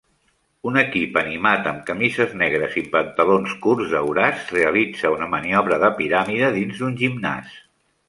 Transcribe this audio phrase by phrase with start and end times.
[0.69, 6.53] Un equip animat amb camises negres i pantalons curts daurats realitza una maniobra de piràmide
[6.61, 7.59] dins d'un gimnàs.